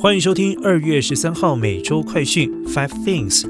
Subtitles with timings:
[0.00, 3.44] 欢迎收听二月十三号每周快讯 Five Things。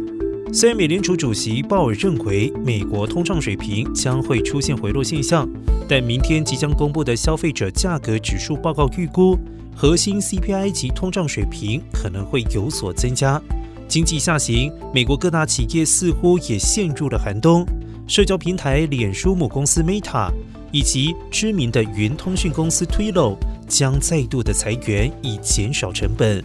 [0.50, 5.46] 虽然美联储主席鲍尔认为美国通胀水平将会出现回落现象，
[5.86, 9.38] 但明天即将公布的消费者价格指数报告预估，
[9.76, 13.38] 核心 CPI 及通胀水平可能会有所增加。
[13.86, 17.62] 经济下行，美国各大企业似乎也陷入了寒冬。
[18.06, 20.30] 社交平台脸书母公司 Meta
[20.72, 23.36] 以及知名的云通讯公司 Twilio
[23.68, 26.42] 将再度的裁员，以减少成本。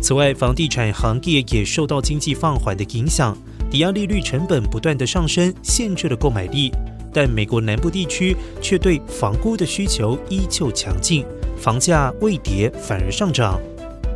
[0.00, 3.36] 此外，房地产行业也受到经济放缓的影响，
[3.70, 6.72] 抵押利率成本不断的上升，限制了购买力。
[7.12, 11.24] 但美国南部地区却对房屋的需求依旧强劲，
[11.56, 13.58] 房价未跌反而上涨。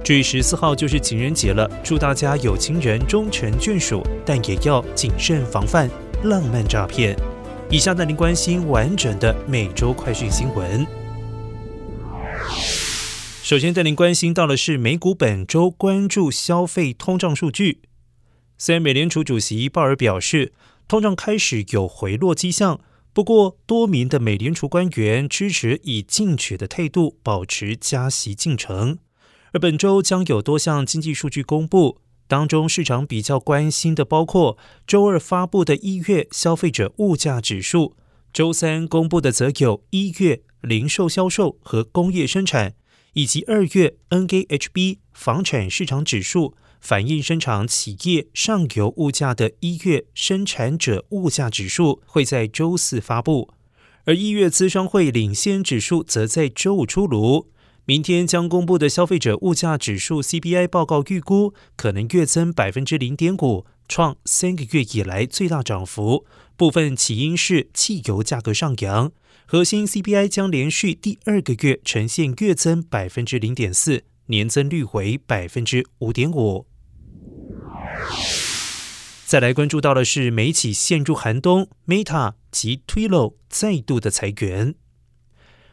[0.04, 5.88] 至于十四号就是情人节了，祝大家有情人终成眷属，但也要谨慎防范。
[6.24, 7.16] 浪漫诈骗。
[7.70, 10.99] 以下带您关心完整的每周快讯新闻。
[13.50, 17.80] 首先带您关心到的是美股本周关注消费通胀数据。
[18.56, 20.52] 虽然美联储主席鲍尔表示
[20.86, 22.80] 通胀开始有回落迹象，
[23.12, 28.98] 不过多名的美联储官员支持以进取的态度保持加息进程。
[29.52, 31.98] 而本周将有多项经济数据公布。
[32.28, 37.96] 当中，市场比较关心的包括周二发布的一月消费者物价指数，
[38.32, 42.74] 周三公布的则有一月零售销售和工业生产，
[43.14, 53.52] 以及二月 NAHB 房产市场指数，反映生产企业上游物价的一月生产者物价指数会在周四发布，
[54.04, 57.48] 而一月资商会领先指数则在周五出炉。
[57.86, 66.24] 明天将公布的消费者物价指数 CPI 报告预估可能月增百分之零点五，创三个月以来最大涨幅。
[66.56, 69.10] 部分起因是汽油价格上扬。
[69.46, 76.66] 核心 CPI 将连续第二个月呈现月增百分之零点四，年增率为百分之五点五。
[79.26, 84.74] 再来关注到的是，美企陷入寒冬，Meta 及 t w i l o 再度的裁员。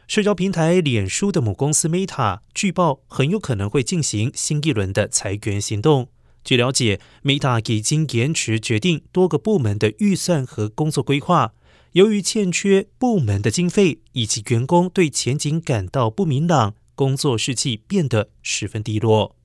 [0.08, 6.08] 社交平台脸书的母公司 Meta 据报很有可能会进行新一轮的裁员行动。
[6.44, 11.52] 据了解，Meta 已经延迟决定多个部门的预算和工作规划，
[11.92, 19.36] 由于欠缺部门的经费以及员工对前景感到不明朗，工作士气变得十分低落。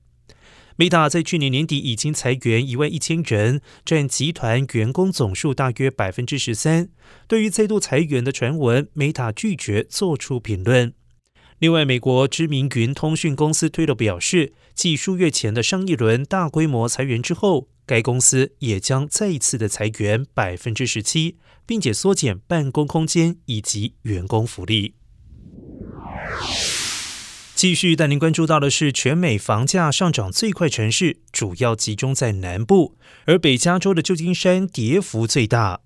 [0.76, 6.88] Meta 在去年年底已经裁员一万一千人，占集团员工总数大约百分之十三。
[7.28, 10.94] 对于再度裁员的传闻，Meta 拒绝做出评论。
[11.60, 24.94] 另外，美国知名云通讯公司推特表示，继数月前的上一轮大规模裁员之后，该公司也将再一次的裁员百分之十七，并且缩减办公空间以及员工福利。
[27.54, 35.80] 继续带您关注到的是，全美房价上涨最快城市主要集中在南部，而北加州的旧金山跌幅最大。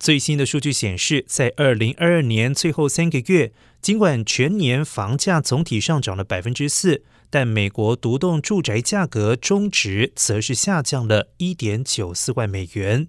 [0.00, 13.08] 最新的数据显示，在二零二二年最后三个月，尽管全年房价总体上涨了百分之四，但美国独栋住宅价格中值则是下降了一点九四万美元。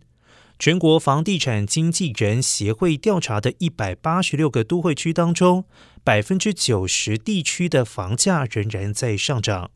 [0.57, 5.65] 全国房地产经纪人协会调查的一百八十六个都会区当中，
[6.03, 9.69] 百分之九十地区的房价仍然在上涨，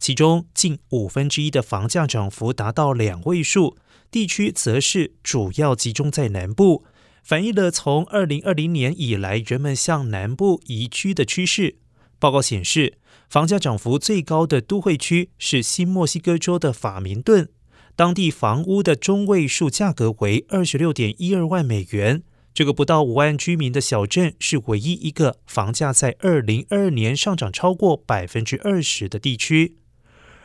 [0.00, 3.76] 其中近五分之一的房价涨幅达到两位数，
[4.10, 6.84] 地区则是主要集中在南部，
[7.22, 11.76] 反映了从二零二零年以来人们向南部移居的趋势。
[12.18, 12.98] 报告显示，
[13.28, 17.48] 房价涨幅最高的都会区是新墨西哥州的法明顿。
[17.96, 22.22] 当地房屋的中位数价格为二十六点一二万美元。
[22.52, 29.76] 这个不到五万居民的小镇是唯一一个房价在二零二二年上涨超过百分之二十的地区。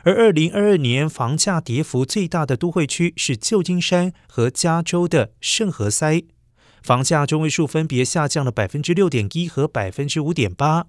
[0.03, 6.24] 而二零二二年房价跌幅最大的都会区是旧金山和加州的圣何塞，
[6.85, 10.85] 房价中位数分别下降了百分之六点一和百分之五点八。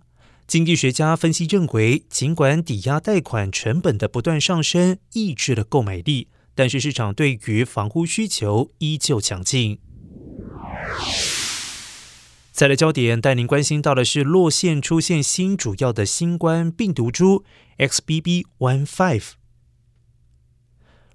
[0.46, 6.28] 经济学家分析认为，尽管抵押贷款成本的不断上升抑制了购买力。
[6.54, 9.78] 但是市场对于房屋需求依旧强劲。
[12.52, 17.42] 再来焦点带您关心到的是，洛县出现新主要的新冠病毒株
[17.78, 19.22] XBB.1.5。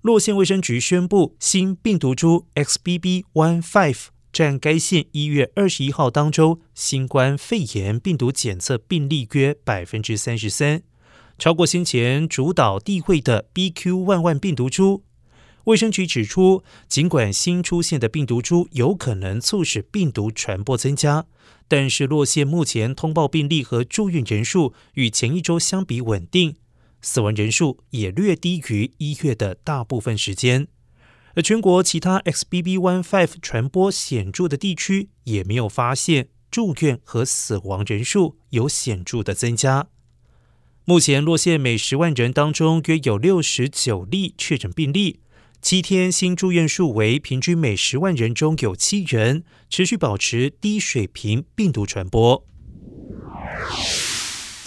[0.01, 10.83] 洛县卫生局宣布，新病毒株 XBB.1.5 占该县一月二十一号当周新冠肺炎病毒检测病例约百分之三十三，
[11.37, 14.03] 超过先前主导地位的 BQ.
[14.03, 15.03] 万万病毒株。
[15.65, 21.25] 卫生局指出，尽管新出现的病毒株有可能促使病毒传播增加，
[21.67, 26.55] 但是洛县目前通报病例和住院人数与前一周相比稳定。
[27.01, 30.67] 死亡人数也略低于一月的大部分时间。
[31.35, 39.87] 而全国其他 XBB.1.5 传播显著的地区也没有发现住院和死亡人数有显著的增加。
[40.83, 45.19] 目前，洛县每十万人当中约有六十九例确诊病例，
[45.61, 52.45] 七天新住院数为平均每十万人中有七人，持续保持低水平病毒传播。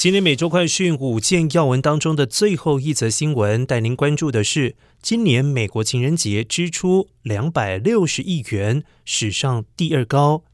[0.04, 10.44] 今天每周快讯五件要闻当中的最后一则新闻，带您关注的是今年美国情人节支出两百六十亿元，史上第二高，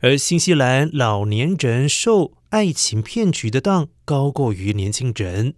[0.00, 2.34] 而新西兰老年人受。
[2.50, 5.54] 爱情骗局的当高过于年轻人。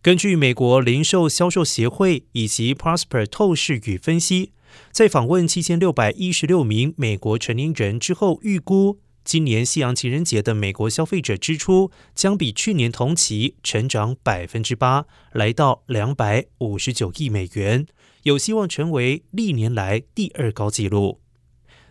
[0.00, 4.52] 根据美国零售销售协会以及 Prosper 透视与分析，
[4.92, 17.86] 在访问七千六百一十六名美国成年人之后，预估今年西洋情人节的美国消费者支出将比去年同期成长百分之八，来到两百五十九亿美元，
[18.22, 21.20] 有希望成为历年来第二高纪录。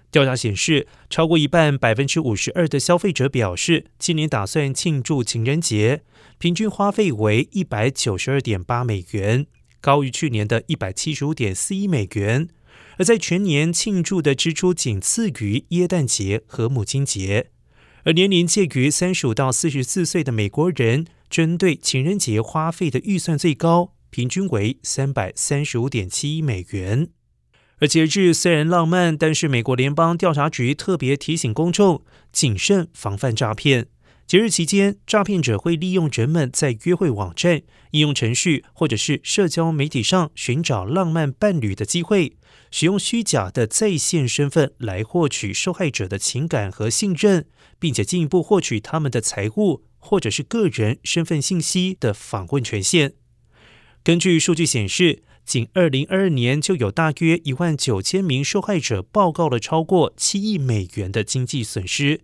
[0.10, 6.01] 调查显示，超过一半，百分之五十二的消费者表示，今年打算庆祝情人节，
[6.39, 9.45] 平均花费为一百九十二点八美元，
[9.80, 12.50] 高于去年的一百七十五点四一美元。
[12.97, 17.51] 而在全年庆祝的支出仅次于耶诞节和母亲节。
[18.03, 27.09] 而年龄介于三十五到四十四岁的美国人，针对情人节花费的预算最高，平均为三百三十五点七一美元。
[27.79, 33.88] 而节日虽然浪漫，但是美国联邦调查局特别提醒公众谨慎防范诈骗。
[34.27, 42.35] 节日期间，诈骗者会利用人们在约会网站、应用程序或者是社交媒体上寻找浪漫伴侣的机会，
[42.69, 47.45] 使用虚假的在线身份来获取受害者的情感和信任，
[47.79, 53.13] 并且进一步获取他们的财物或者是个人身份信息的访问权限。
[54.03, 55.24] 根据数据显示。
[55.45, 62.19] 仅二零二二年就有大约一万九千名受害者报告了超过七亿美元的经济损失，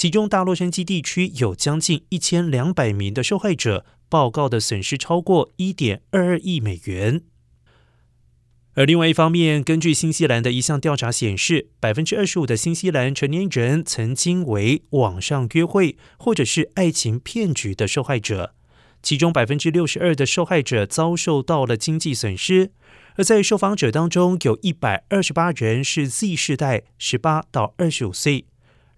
[0.00, 7.20] 其中大洛杉矶地区有将近一千两百名的受害者报告的损失超过一点二二亿美元。
[8.72, 18.54] 而另外一方面，根据新西兰的一项调查显示，百分之二十五的新西兰成年人曾经为网上约会或者是爱情骗局的受害者。
[19.02, 22.70] 其中百分之六十二的受害者遭受到了经济损失，
[23.16, 28.46] 而在受访者当中，有一百二十八人是 Z 世代，十八到二十五岁；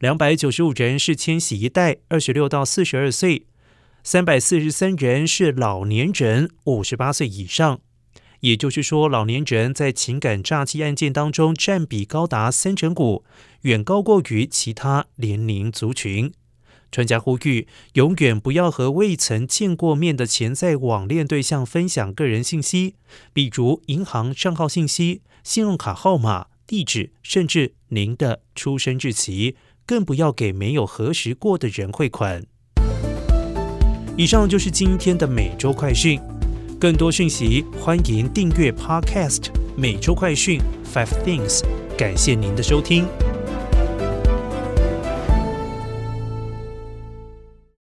[0.03, 3.45] 两百九十五人是千禧一代，二十六到四十二岁；
[4.03, 7.81] 三百四十三人是老年人，五十八岁以上。
[8.41, 13.25] 也就是说，老年人在情感诈欺案件当中占比高达三成五，
[13.61, 16.33] 远高过于其他年龄族群。
[16.91, 22.97] 专家呼吁，永远不要和未曾见过面的潜在网恋对象分享个人信息，
[23.33, 29.55] 比如银行账号信息、信用卡号码、地址，甚至您的出生日期，
[29.87, 32.45] 更不要给没有核实过的人汇款。
[34.17, 36.21] 以上就是今天的每周快讯，
[36.79, 39.47] 更多讯息欢迎订阅 Podcast
[39.77, 40.61] 每周快讯
[40.93, 41.63] Five Things。
[41.97, 43.07] 感谢您的收听。